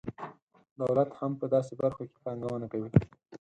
[0.81, 2.89] دولت هم په داسې برخو کې پانګونه کوي.